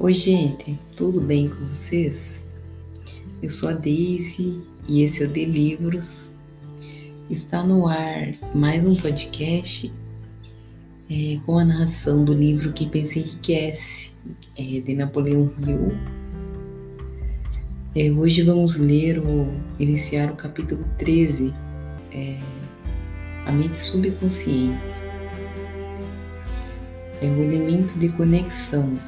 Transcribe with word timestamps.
Oi, 0.00 0.12
gente, 0.12 0.78
tudo 0.96 1.20
bem 1.20 1.48
com 1.48 1.66
vocês? 1.66 2.52
Eu 3.40 3.48
sou 3.48 3.68
a 3.68 3.74
Daisy 3.74 4.66
e 4.88 5.04
esse 5.04 5.22
é 5.22 5.26
o 5.26 5.32
De 5.32 5.44
Livros. 5.44 6.32
Está 7.30 7.64
no 7.64 7.86
ar 7.86 8.34
mais 8.52 8.84
um 8.84 8.96
podcast 8.96 9.92
é, 11.08 11.38
com 11.46 11.58
a 11.58 11.64
narração 11.64 12.24
do 12.24 12.34
livro 12.34 12.72
Que 12.72 12.86
Pensa 12.86 13.20
Enriquece, 13.20 14.10
é, 14.58 14.80
de 14.80 14.94
Napoleão 14.96 15.48
Hill. 15.60 15.92
É, 17.94 18.10
hoje 18.10 18.42
vamos 18.42 18.76
ler 18.76 19.24
ou 19.24 19.46
iniciar 19.78 20.32
o 20.32 20.36
capítulo 20.36 20.84
13, 20.98 21.54
é, 22.12 22.40
A 23.46 23.52
Mente 23.52 23.80
Subconsciente. 23.80 25.02
É 27.22 27.30
o 27.30 27.40
elemento 27.40 27.96
de 27.96 28.08
conexão 28.10 28.98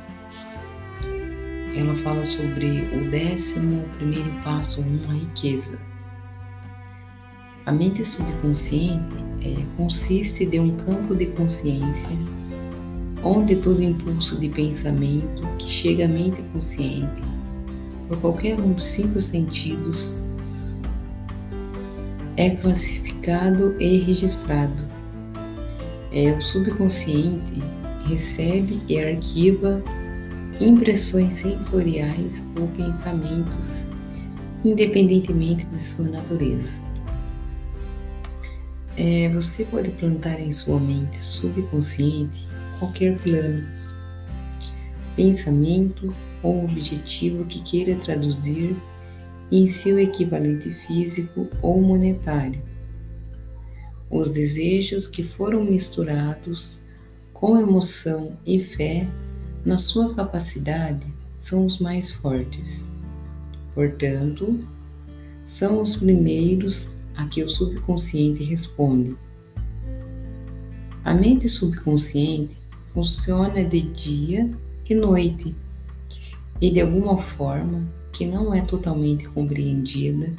ela 1.76 1.94
fala 1.94 2.24
sobre 2.24 2.80
o 2.94 3.10
décimo 3.10 3.84
primeiro 3.96 4.30
passo 4.42 4.80
rumo 4.80 5.10
à 5.10 5.12
riqueza. 5.12 5.78
A 7.66 7.72
mente 7.72 8.04
subconsciente 8.04 9.24
é, 9.42 9.66
consiste 9.76 10.46
de 10.46 10.58
um 10.58 10.76
campo 10.76 11.14
de 11.14 11.26
consciência 11.26 12.16
onde 13.22 13.56
todo 13.56 13.82
impulso 13.82 14.40
de 14.40 14.48
pensamento 14.48 15.42
que 15.58 15.68
chega 15.68 16.04
à 16.04 16.08
mente 16.08 16.42
consciente 16.52 17.22
por 18.08 18.18
qualquer 18.20 18.58
um 18.60 18.72
dos 18.72 18.86
cinco 18.86 19.20
sentidos 19.20 20.26
é 22.36 22.50
classificado 22.50 23.74
e 23.80 23.98
registrado. 23.98 24.86
É, 26.12 26.32
o 26.32 26.40
subconsciente 26.40 27.62
recebe 28.06 28.80
e 28.88 29.02
arquiva 29.02 29.82
impressões 30.60 31.36
sensoriais 31.36 32.44
ou 32.58 32.68
pensamentos, 32.68 33.90
independentemente 34.64 35.66
de 35.66 35.82
sua 35.82 36.08
natureza. 36.08 36.80
É, 38.96 39.28
você 39.34 39.64
pode 39.64 39.90
plantar 39.92 40.40
em 40.40 40.50
sua 40.50 40.80
mente 40.80 41.20
subconsciente 41.22 42.48
qualquer 42.78 43.18
plano, 43.18 43.66
pensamento 45.14 46.14
ou 46.42 46.64
objetivo 46.64 47.44
que 47.44 47.60
queira 47.62 47.96
traduzir 47.96 48.74
em 49.52 49.66
seu 49.66 49.98
equivalente 49.98 50.70
físico 50.70 51.48
ou 51.60 51.80
monetário. 51.80 52.62
Os 54.10 54.30
desejos 54.30 55.06
que 55.06 55.22
foram 55.22 55.64
misturados 55.64 56.88
com 57.34 57.60
emoção 57.60 58.38
e 58.46 58.58
fé 58.58 59.06
na 59.66 59.76
sua 59.76 60.14
capacidade 60.14 61.12
são 61.40 61.66
os 61.66 61.80
mais 61.80 62.12
fortes. 62.12 62.88
Portanto, 63.74 64.64
são 65.44 65.82
os 65.82 65.96
primeiros 65.96 66.98
a 67.16 67.26
que 67.26 67.42
o 67.42 67.48
subconsciente 67.48 68.44
responde. 68.44 69.16
A 71.04 71.12
mente 71.12 71.48
subconsciente 71.48 72.56
funciona 72.94 73.64
de 73.64 73.82
dia 73.92 74.48
e 74.88 74.94
noite 74.94 75.56
e 76.60 76.70
de 76.70 76.80
alguma 76.80 77.18
forma 77.18 77.84
que 78.12 78.24
não 78.24 78.54
é 78.54 78.62
totalmente 78.62 79.28
compreendida, 79.30 80.32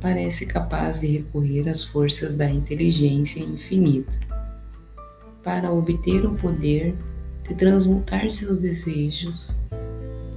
parece 0.00 0.46
capaz 0.46 1.00
de 1.00 1.18
recorrer 1.18 1.68
às 1.68 1.84
forças 1.84 2.32
da 2.32 2.50
inteligência 2.50 3.40
infinita 3.40 4.18
para 5.42 5.70
obter 5.70 6.24
o 6.24 6.34
poder 6.34 6.96
de 7.46 7.54
transmutar 7.54 8.30
seus 8.30 8.58
desejos 8.58 9.60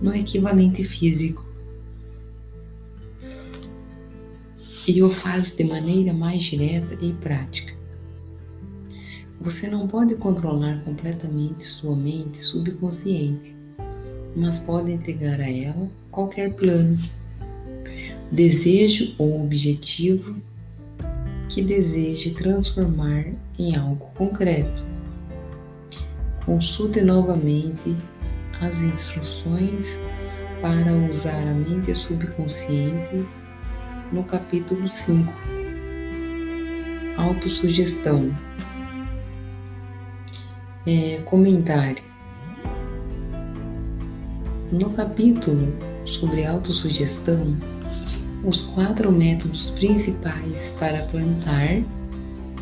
no 0.02 0.14
equivalente 0.14 0.84
físico. 0.84 1.46
E 4.88 5.04
o 5.04 5.10
faz 5.10 5.56
de 5.56 5.64
maneira 5.64 6.14
mais 6.14 6.42
direta 6.42 6.98
e 7.04 7.14
prática. 7.14 7.74
Você 9.42 9.70
não 9.70 9.88
pode 9.88 10.16
controlar 10.16 10.84
completamente 10.84 11.64
sua 11.64 11.96
mente 11.96 12.42
subconsciente, 12.42 13.56
mas 14.36 14.60
pode 14.60 14.92
entregar 14.92 15.40
a 15.40 15.50
ela 15.50 15.90
qualquer 16.12 16.54
plano, 16.54 16.98
desejo 18.32 19.16
ou 19.18 19.44
objetivo 19.44 20.36
que 21.48 21.64
deseje 21.64 22.32
transformar 22.32 23.26
em 23.58 23.76
algo 23.76 24.12
concreto. 24.16 24.89
Consulte 26.50 27.00
novamente 27.02 27.96
as 28.60 28.82
instruções 28.82 30.02
para 30.64 30.92
usar 31.08 31.48
a 31.48 31.54
mente 31.54 31.94
subconsciente 31.94 33.24
no 34.12 34.24
capítulo 34.24 34.88
5. 34.88 35.32
Autossugestão. 37.18 38.36
É, 40.88 41.22
comentário. 41.22 42.04
No 44.72 44.90
capítulo 44.94 45.72
sobre 46.04 46.48
autossugestão, 46.48 47.56
os 48.44 48.64
quatro 48.64 49.12
métodos 49.12 49.70
principais 49.70 50.72
para 50.80 50.98
plantar 51.10 51.84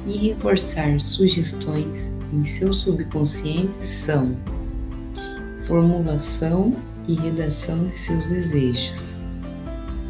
e 0.06 0.28
reforçar 0.28 1.00
sugestões 1.00 2.17
em 2.34 2.44
seu 2.44 2.74
subconsciente 2.74 3.86
são 3.86 4.36
formulação 5.66 6.76
e 7.08 7.16
redação 7.16 7.88
de 7.88 7.98
seus 7.98 8.28
desejos, 8.28 9.22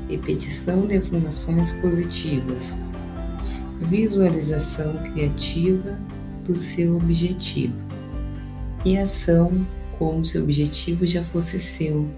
repetição 0.09 0.88
de 0.88 0.97
afirmações 0.97 1.72
positivas, 1.73 2.91
visualização 3.81 4.97
criativa 5.03 6.00
do 6.44 6.56
seu 6.56 6.97
objetivo 6.97 7.75
e 8.83 8.97
ação 8.97 9.66
como 10.00 10.25
se 10.25 10.39
o 10.39 10.44
objetivo 10.44 11.06
já 11.06 11.23
fosse 11.25 11.59
seu. 11.59 12.09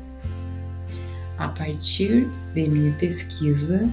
A 1.37 1.49
partir 1.49 2.29
de 2.53 2.69
minha 2.69 2.93
pesquisa, 2.93 3.89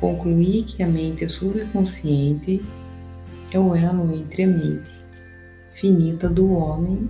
concluí 0.00 0.62
que 0.62 0.82
a 0.82 0.86
mente 0.86 1.28
subconsciente 1.28 2.62
é 3.52 3.58
o 3.58 3.74
elo 3.74 4.10
entre 4.10 4.44
a 4.44 4.46
mente 4.46 5.05
finita 5.76 6.30
do 6.30 6.50
homem 6.52 7.06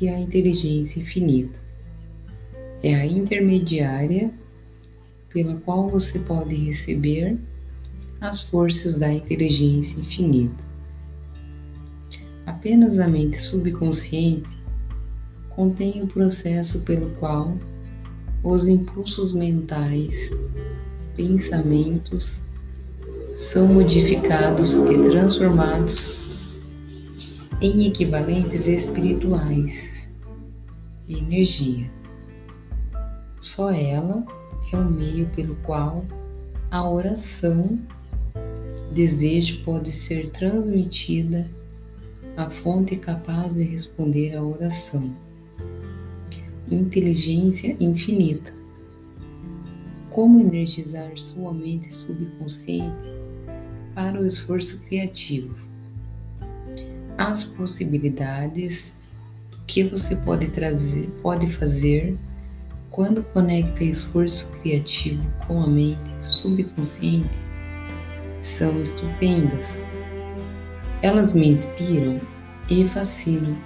e 0.00 0.08
a 0.08 0.18
inteligência 0.18 0.98
infinita. 0.98 1.56
É 2.82 2.92
a 2.96 3.06
intermediária 3.06 4.32
pela 5.32 5.54
qual 5.60 5.88
você 5.88 6.18
pode 6.18 6.56
receber 6.56 7.38
as 8.20 8.42
forças 8.42 8.96
da 8.96 9.12
inteligência 9.12 10.00
infinita. 10.00 10.64
Apenas 12.44 12.98
a 12.98 13.06
mente 13.06 13.38
subconsciente 13.38 14.56
contém 15.50 16.02
o 16.02 16.08
processo 16.08 16.82
pelo 16.82 17.10
qual 17.16 17.56
os 18.42 18.66
impulsos 18.66 19.32
mentais, 19.32 20.36
pensamentos 21.14 22.46
são 23.32 23.68
modificados 23.68 24.74
e 24.74 25.04
transformados 25.04 26.17
em 27.60 27.88
equivalentes 27.88 28.68
espirituais 28.68 30.08
energia. 31.08 31.90
Só 33.40 33.70
ela 33.70 34.24
é 34.72 34.76
o 34.76 34.88
meio 34.88 35.28
pelo 35.30 35.56
qual 35.56 36.04
a 36.70 36.88
oração, 36.88 37.76
desejo 38.92 39.64
pode 39.64 39.90
ser 39.90 40.30
transmitida 40.30 41.50
à 42.36 42.48
fonte 42.48 42.94
capaz 42.96 43.54
de 43.54 43.64
responder 43.64 44.36
à 44.36 44.42
oração. 44.42 45.12
Inteligência 46.70 47.76
infinita. 47.80 48.52
Como 50.10 50.40
energizar 50.40 51.16
sua 51.18 51.52
mente 51.52 51.92
subconsciente 51.92 53.08
para 53.96 54.20
o 54.20 54.24
esforço 54.24 54.84
criativo. 54.84 55.67
As 57.18 57.42
possibilidades 57.42 59.00
que 59.66 59.82
você 59.82 60.14
pode 60.14 60.46
trazer, 60.50 61.10
pode 61.20 61.52
fazer 61.52 62.16
quando 62.92 63.24
conecta 63.24 63.82
esforço 63.82 64.52
criativo 64.60 65.26
com 65.44 65.60
a 65.60 65.66
mente 65.66 66.10
subconsciente 66.20 67.36
são 68.40 68.80
estupendas. 68.80 69.84
Elas 71.02 71.34
me 71.34 71.48
inspiram 71.48 72.20
e 72.70 72.86
fascinam. 72.86 73.56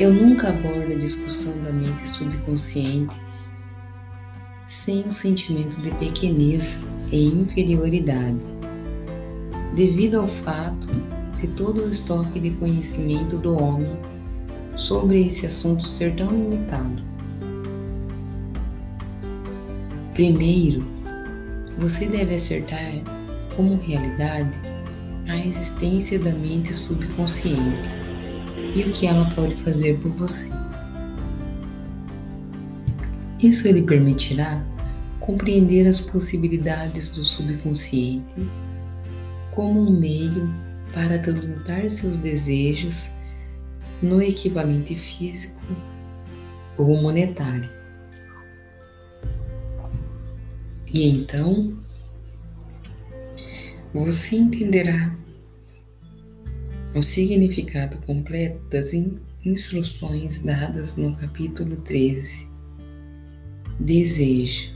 Eu 0.00 0.14
nunca 0.14 0.48
abordo 0.48 0.94
a 0.94 0.98
discussão 0.98 1.62
da 1.62 1.72
mente 1.74 2.08
subconsciente 2.08 3.20
sem 4.64 5.04
um 5.06 5.10
sentimento 5.10 5.80
de 5.82 5.90
pequenez 5.96 6.86
e 7.12 7.26
inferioridade, 7.26 8.40
devido 9.74 10.20
ao 10.20 10.26
fato 10.26 10.88
de 11.44 11.48
todo 11.48 11.84
o 11.84 11.90
estoque 11.90 12.40
de 12.40 12.52
conhecimento 12.52 13.36
do 13.36 13.54
homem 13.62 13.98
sobre 14.76 15.26
esse 15.26 15.44
assunto 15.44 15.86
ser 15.86 16.16
tão 16.16 16.30
limitado? 16.30 17.02
Primeiro, 20.14 20.86
você 21.78 22.06
deve 22.06 22.36
acertar 22.36 23.02
como 23.56 23.76
realidade 23.76 24.58
a 25.28 25.36
existência 25.36 26.18
da 26.18 26.32
mente 26.32 26.72
subconsciente 26.72 27.90
e 28.74 28.82
o 28.82 28.92
que 28.92 29.06
ela 29.06 29.28
pode 29.34 29.54
fazer 29.56 29.98
por 29.98 30.12
você. 30.12 30.50
Isso 33.38 33.70
lhe 33.70 33.82
permitirá 33.82 34.64
compreender 35.20 35.86
as 35.86 36.00
possibilidades 36.00 37.10
do 37.10 37.22
subconsciente 37.22 38.48
como 39.50 39.80
um 39.80 39.90
meio 39.90 40.64
para 40.94 41.18
transmutar 41.18 41.90
seus 41.90 42.16
desejos 42.16 43.10
no 44.00 44.22
equivalente 44.22 44.96
físico 44.96 45.60
ou 46.78 46.96
monetário. 47.02 47.68
E 50.92 51.08
então 51.08 51.76
você 53.92 54.36
entenderá 54.36 55.16
o 56.94 57.02
significado 57.02 57.98
completo 58.02 58.64
das 58.68 58.92
instruções 59.44 60.38
dadas 60.40 60.96
no 60.96 61.16
capítulo 61.16 61.76
13. 61.78 62.48
Desejo. 63.80 64.72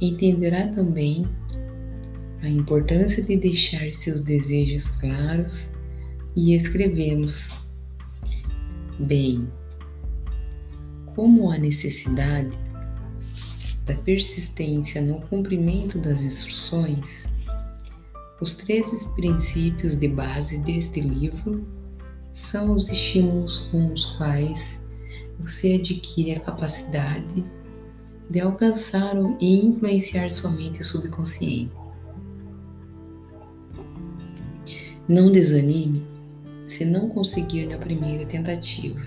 Entenderá 0.00 0.68
também 0.68 1.28
a 2.42 2.48
importância 2.48 3.22
de 3.22 3.36
deixar 3.36 3.92
seus 3.92 4.22
desejos 4.22 4.96
claros 4.96 5.72
e 6.36 6.54
escrevê-los 6.54 7.58
bem. 9.00 9.50
Como 11.14 11.50
a 11.50 11.58
necessidade 11.58 12.56
da 13.84 13.94
persistência 14.02 15.02
no 15.02 15.20
cumprimento 15.22 15.98
das 15.98 16.22
instruções, 16.22 17.28
os 18.40 18.54
três 18.54 19.04
princípios 19.16 19.96
de 19.96 20.08
base 20.08 20.58
deste 20.58 21.00
livro 21.00 21.66
são 22.32 22.74
os 22.74 22.88
estímulos 22.88 23.68
com 23.70 23.92
os 23.92 24.06
quais 24.16 24.84
você 25.38 25.74
adquire 25.74 26.36
a 26.36 26.40
capacidade 26.40 27.44
de 28.30 28.40
alcançar 28.40 29.14
e 29.40 29.66
influenciar 29.66 30.30
sua 30.30 30.50
mente 30.50 30.82
subconsciente. 30.82 31.89
Não 35.10 35.32
desanime 35.32 36.06
se 36.68 36.84
não 36.84 37.08
conseguir 37.08 37.66
na 37.66 37.78
primeira 37.78 38.24
tentativa. 38.26 39.00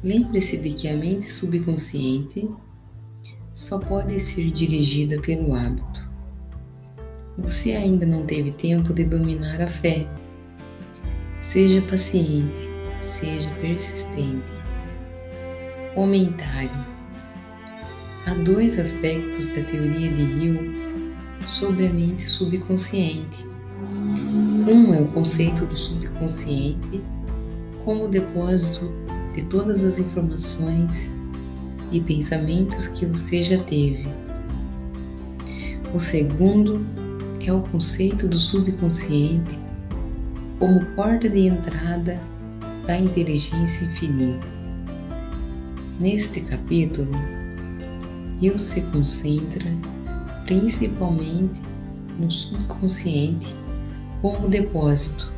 Lembre-se 0.00 0.58
de 0.58 0.70
que 0.74 0.86
a 0.86 0.96
mente 0.96 1.28
subconsciente 1.28 2.48
só 3.52 3.80
pode 3.80 4.20
ser 4.20 4.48
dirigida 4.52 5.20
pelo 5.22 5.56
hábito. 5.56 6.08
Você 7.38 7.72
ainda 7.72 8.06
não 8.06 8.26
teve 8.26 8.52
tempo 8.52 8.94
de 8.94 9.06
dominar 9.06 9.60
a 9.60 9.66
fé. 9.66 10.08
Seja 11.40 11.82
paciente, 11.82 12.60
seja 13.00 13.50
persistente. 13.60 14.52
Comentário: 15.96 16.86
Há 18.24 18.34
dois 18.34 18.78
aspectos 18.78 19.52
da 19.56 19.64
teoria 19.64 20.12
de 20.12 20.22
Hill 20.22 20.58
sobre 21.44 21.88
a 21.88 21.92
mente 21.92 22.24
subconsciente. 22.24 23.57
Um 24.68 24.92
é 24.92 25.00
o 25.00 25.08
conceito 25.08 25.64
do 25.64 25.74
subconsciente 25.74 27.02
como 27.86 28.06
depósito 28.06 28.92
de 29.34 29.42
todas 29.46 29.82
as 29.82 29.98
informações 29.98 31.10
e 31.90 32.02
pensamentos 32.02 32.86
que 32.88 33.06
você 33.06 33.42
já 33.42 33.64
teve. 33.64 34.06
O 35.94 35.98
segundo 35.98 36.86
é 37.46 37.50
o 37.50 37.62
conceito 37.62 38.28
do 38.28 38.38
subconsciente 38.38 39.58
como 40.58 40.84
porta 40.94 41.30
de 41.30 41.46
entrada 41.46 42.20
da 42.86 42.98
inteligência 42.98 43.86
infinita. 43.86 44.46
Neste 45.98 46.42
capítulo, 46.42 47.12
Hill 48.38 48.58
se 48.58 48.82
concentra 48.82 49.64
principalmente 50.44 51.58
no 52.18 52.30
subconsciente 52.30 53.56
como 54.20 54.48
depósito, 54.48 55.32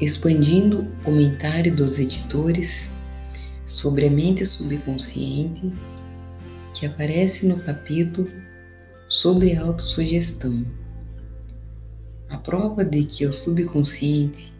expandindo 0.00 0.82
o 0.82 1.04
comentário 1.04 1.74
dos 1.74 1.98
editores 1.98 2.90
sobre 3.64 4.06
a 4.06 4.10
mente 4.10 4.44
subconsciente 4.44 5.72
que 6.74 6.84
aparece 6.84 7.46
no 7.46 7.58
capítulo 7.58 8.28
sobre 9.08 9.56
autossugestão. 9.56 10.66
A 12.28 12.36
prova 12.36 12.84
de 12.84 13.04
que 13.04 13.24
o 13.24 13.32
subconsciente 13.32 14.54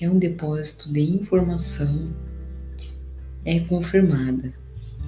é 0.00 0.10
um 0.10 0.18
depósito 0.18 0.92
de 0.92 1.00
informação 1.00 2.10
é 3.44 3.60
confirmada 3.60 4.52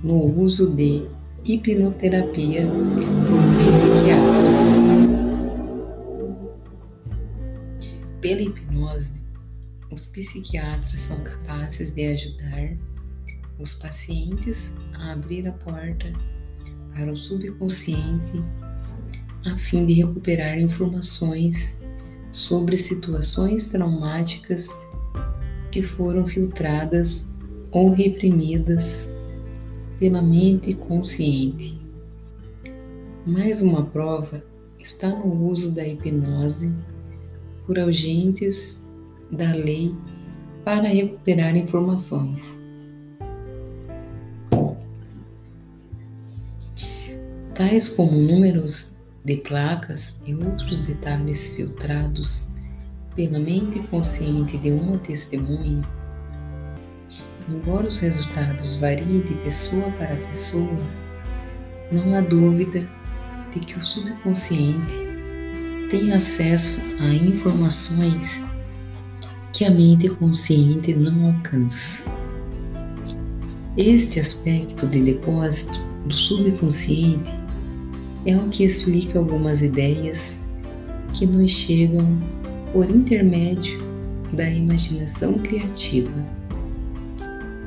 no 0.04 0.22
uso 0.38 0.74
de 0.74 1.08
hipnoterapia 1.48 2.66
por 2.66 3.40
psiquiatras. 3.58 4.56
Pela 8.20 8.42
hipnose, 8.42 9.24
os 9.92 10.06
psiquiatras 10.06 10.98
são 10.98 11.22
capazes 11.22 11.92
de 11.92 12.04
ajudar 12.06 12.76
os 13.60 13.74
pacientes 13.74 14.74
a 14.94 15.12
abrir 15.12 15.46
a 15.46 15.52
porta 15.52 16.12
para 16.92 17.12
o 17.12 17.16
subconsciente 17.16 18.42
a 19.44 19.56
fim 19.56 19.86
de 19.86 19.92
recuperar 19.92 20.58
informações 20.58 21.80
sobre 22.32 22.76
situações 22.76 23.68
traumáticas 23.68 24.68
que 25.70 25.80
foram 25.80 26.26
filtradas 26.26 27.28
ou 27.70 27.92
reprimidas 27.92 29.15
pela 29.98 30.22
mente 30.22 30.74
consciente. 30.74 31.80
Mais 33.26 33.62
uma 33.62 33.86
prova 33.86 34.44
está 34.78 35.08
no 35.08 35.46
uso 35.46 35.74
da 35.74 35.86
hipnose 35.86 36.72
por 37.66 37.78
agentes 37.78 38.86
da 39.30 39.52
lei 39.52 39.94
para 40.64 40.88
recuperar 40.88 41.56
informações. 41.56 42.66
tais 47.56 47.88
como 47.88 48.12
números 48.12 48.96
de 49.24 49.38
placas 49.38 50.20
e 50.26 50.34
outros 50.34 50.80
detalhes 50.80 51.56
filtrados 51.56 52.48
pela 53.14 53.38
mente 53.38 53.80
consciente 53.88 54.58
de 54.58 54.70
uma 54.70 54.98
testemunha, 54.98 55.82
embora 57.48 57.86
os 57.86 57.98
resultados 57.98 58.76
variem 58.76 59.20
de 59.20 59.34
pessoa 59.36 59.90
para 59.92 60.16
pessoa, 60.16 60.78
não 61.92 62.14
há 62.14 62.20
dúvida 62.20 62.88
de 63.52 63.60
que 63.60 63.76
o 63.78 63.84
subconsciente 63.84 64.94
tem 65.90 66.12
acesso 66.12 66.80
a 66.98 67.14
informações 67.14 68.44
que 69.52 69.64
a 69.64 69.70
mente 69.70 70.08
consciente 70.10 70.94
não 70.94 71.28
alcança. 71.28 72.04
Este 73.76 74.20
aspecto 74.20 74.86
de 74.86 75.02
depósito 75.02 75.80
do 76.06 76.14
subconsciente 76.14 77.30
é 78.26 78.36
o 78.36 78.48
que 78.48 78.64
explica 78.64 79.18
algumas 79.18 79.62
ideias 79.62 80.44
que 81.14 81.26
nos 81.26 81.50
chegam 81.50 82.18
por 82.72 82.90
intermédio 82.90 83.78
da 84.32 84.48
imaginação 84.50 85.34
criativa. 85.34 86.35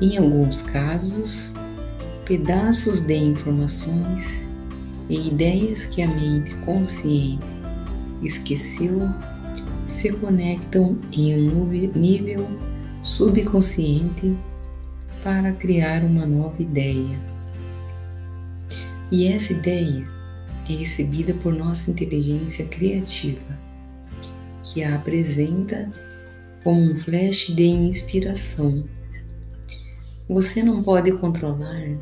Em 0.00 0.16
alguns 0.16 0.62
casos, 0.62 1.54
pedaços 2.24 3.00
de 3.00 3.16
informações 3.16 4.48
e 5.10 5.28
ideias 5.28 5.84
que 5.84 6.00
a 6.00 6.08
mente 6.08 6.54
consciente 6.64 7.44
esqueceu 8.22 8.98
se 9.86 10.10
conectam 10.12 10.98
em 11.12 11.50
um 11.50 11.66
nível 11.94 12.46
subconsciente 13.02 14.34
para 15.22 15.52
criar 15.52 16.02
uma 16.02 16.24
nova 16.24 16.62
ideia. 16.62 17.20
E 19.12 19.26
essa 19.26 19.52
ideia 19.52 20.06
é 20.66 20.72
recebida 20.72 21.34
por 21.34 21.52
nossa 21.52 21.90
inteligência 21.90 22.64
criativa, 22.68 23.58
que 24.62 24.82
a 24.82 24.94
apresenta 24.94 25.92
como 26.64 26.80
um 26.80 26.96
flash 26.96 27.48
de 27.54 27.66
inspiração. 27.66 28.88
Você 30.30 30.62
não 30.62 30.80
pode 30.80 31.10
controlar 31.10 31.98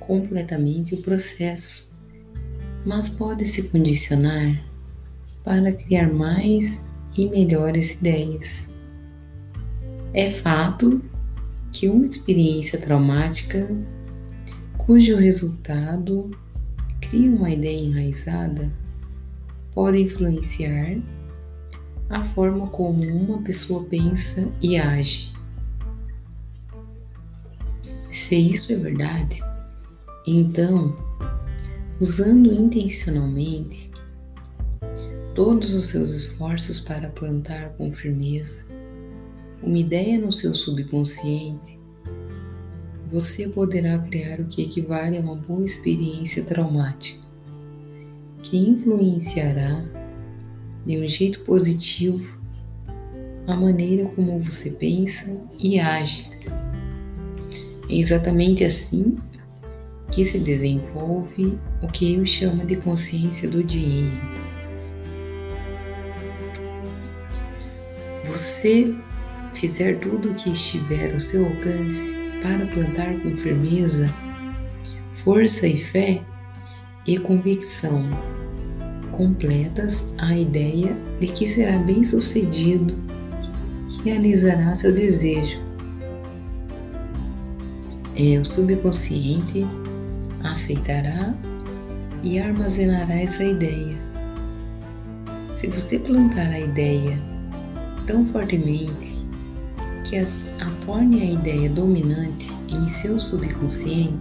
completamente 0.00 0.96
o 0.96 1.02
processo, 1.02 1.88
mas 2.84 3.08
pode 3.08 3.44
se 3.44 3.70
condicionar 3.70 4.60
para 5.44 5.72
criar 5.72 6.12
mais 6.12 6.84
e 7.16 7.28
melhores 7.28 7.92
ideias. 7.92 8.68
É 10.12 10.32
fato 10.32 11.00
que 11.70 11.88
uma 11.88 12.06
experiência 12.06 12.76
traumática, 12.76 13.68
cujo 14.76 15.14
resultado 15.14 16.28
cria 17.00 17.30
uma 17.30 17.50
ideia 17.50 17.86
enraizada, 17.86 18.68
pode 19.72 20.02
influenciar 20.02 21.00
a 22.08 22.24
forma 22.24 22.66
como 22.66 23.04
uma 23.04 23.40
pessoa 23.42 23.84
pensa 23.84 24.50
e 24.60 24.76
age. 24.76 25.38
Se 28.10 28.34
isso 28.34 28.72
é 28.72 28.76
verdade, 28.76 29.40
então, 30.26 30.96
usando 32.00 32.52
intencionalmente 32.52 33.90
todos 35.34 35.72
os 35.74 35.86
seus 35.86 36.12
esforços 36.12 36.80
para 36.80 37.10
plantar 37.10 37.70
com 37.76 37.92
firmeza 37.92 38.66
uma 39.62 39.78
ideia 39.78 40.18
no 40.18 40.32
seu 40.32 40.54
subconsciente, 40.54 41.78
você 43.12 43.48
poderá 43.48 43.98
criar 44.00 44.40
o 44.40 44.46
que 44.46 44.62
equivale 44.62 45.18
a 45.18 45.20
uma 45.20 45.36
boa 45.36 45.64
experiência 45.64 46.44
traumática, 46.44 47.26
que 48.42 48.56
influenciará 48.56 49.84
de 50.86 50.98
um 50.98 51.08
jeito 51.08 51.40
positivo 51.40 52.40
a 53.46 53.56
maneira 53.56 54.08
como 54.10 54.40
você 54.40 54.70
pensa 54.70 55.26
e 55.58 55.78
age. 55.78 56.30
É 57.90 57.96
exatamente 57.96 58.64
assim 58.64 59.16
que 60.12 60.24
se 60.24 60.38
desenvolve 60.38 61.58
o 61.82 61.88
que 61.88 62.14
eu 62.14 62.24
chamo 62.24 62.64
de 62.64 62.76
consciência 62.76 63.48
do 63.48 63.64
dinheiro. 63.64 64.16
Você 68.26 68.94
fizer 69.54 69.98
tudo 69.98 70.30
o 70.30 70.34
que 70.34 70.52
estiver 70.52 71.12
ao 71.12 71.20
seu 71.20 71.44
alcance 71.46 72.14
para 72.40 72.64
plantar 72.66 73.12
com 73.20 73.36
firmeza, 73.36 74.12
força 75.24 75.66
e 75.66 75.76
fé 75.76 76.22
e 77.08 77.18
convicção 77.18 78.08
completas 79.10 80.14
a 80.18 80.36
ideia 80.36 80.96
de 81.18 81.26
que 81.26 81.46
será 81.46 81.78
bem 81.78 82.04
sucedido, 82.04 82.96
realizará 84.04 84.74
seu 84.76 84.94
desejo. 84.94 85.69
É, 88.22 88.38
o 88.38 88.44
subconsciente 88.44 89.66
aceitará 90.44 91.34
e 92.22 92.38
armazenará 92.38 93.14
essa 93.14 93.42
ideia. 93.42 93.96
Se 95.56 95.68
você 95.68 95.98
plantar 96.00 96.50
a 96.50 96.60
ideia 96.60 97.18
tão 98.06 98.26
fortemente 98.26 99.24
que 100.04 100.18
a, 100.18 100.26
a 100.60 100.70
torne 100.84 101.22
a 101.22 101.30
ideia 101.32 101.70
dominante 101.70 102.46
em 102.68 102.86
seu 102.90 103.18
subconsciente, 103.18 104.20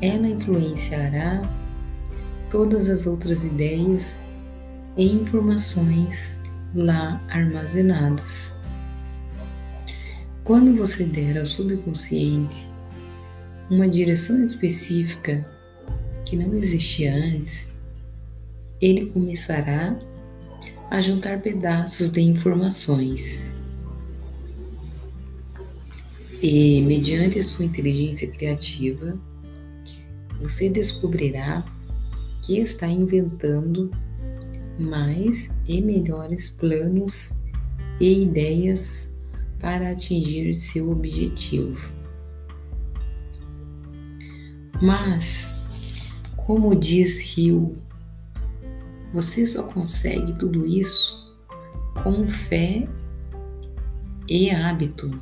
ela 0.00 0.26
influenciará 0.26 1.42
todas 2.48 2.88
as 2.88 3.06
outras 3.06 3.44
ideias 3.44 4.18
e 4.96 5.12
informações 5.16 6.40
lá 6.74 7.22
armazenadas. 7.28 8.53
Quando 10.44 10.76
você 10.76 11.06
der 11.06 11.38
ao 11.38 11.46
subconsciente 11.46 12.68
uma 13.70 13.88
direção 13.88 14.44
específica 14.44 15.42
que 16.26 16.36
não 16.36 16.52
existia 16.54 17.14
antes, 17.14 17.72
ele 18.78 19.06
começará 19.06 19.98
a 20.90 21.00
juntar 21.00 21.40
pedaços 21.40 22.10
de 22.10 22.20
informações. 22.20 23.56
E, 26.42 26.82
mediante 26.82 27.42
sua 27.42 27.64
inteligência 27.64 28.30
criativa, 28.30 29.18
você 30.42 30.68
descobrirá 30.68 31.64
que 32.44 32.58
está 32.58 32.86
inventando 32.86 33.90
mais 34.78 35.50
e 35.66 35.80
melhores 35.80 36.50
planos 36.50 37.32
e 37.98 38.24
ideias 38.24 39.13
para 39.64 39.92
atingir 39.92 40.54
seu 40.54 40.90
objetivo. 40.90 41.80
Mas, 44.82 45.66
como 46.36 46.78
diz 46.78 47.34
Rio, 47.34 47.74
você 49.14 49.46
só 49.46 49.62
consegue 49.72 50.34
tudo 50.34 50.66
isso 50.66 51.34
com 52.02 52.28
fé 52.28 52.86
e 54.28 54.50
hábito. 54.50 55.18